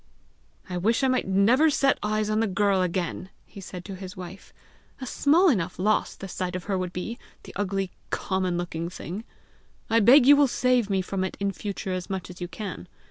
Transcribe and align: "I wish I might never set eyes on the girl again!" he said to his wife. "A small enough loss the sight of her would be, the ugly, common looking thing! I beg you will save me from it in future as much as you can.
"I 0.67 0.79
wish 0.79 1.03
I 1.03 1.07
might 1.07 1.27
never 1.27 1.69
set 1.69 1.99
eyes 2.01 2.31
on 2.31 2.39
the 2.39 2.47
girl 2.47 2.81
again!" 2.81 3.29
he 3.45 3.61
said 3.61 3.85
to 3.85 3.95
his 3.95 4.17
wife. 4.17 4.51
"A 4.99 5.05
small 5.05 5.47
enough 5.47 5.77
loss 5.77 6.15
the 6.15 6.27
sight 6.27 6.55
of 6.55 6.63
her 6.63 6.75
would 6.75 6.91
be, 6.91 7.19
the 7.43 7.53
ugly, 7.55 7.91
common 8.09 8.57
looking 8.57 8.89
thing! 8.89 9.25
I 9.91 9.99
beg 9.99 10.25
you 10.25 10.35
will 10.35 10.47
save 10.47 10.89
me 10.89 11.03
from 11.03 11.23
it 11.23 11.37
in 11.39 11.51
future 11.51 11.93
as 11.93 12.09
much 12.09 12.31
as 12.31 12.41
you 12.41 12.47
can. 12.47 12.87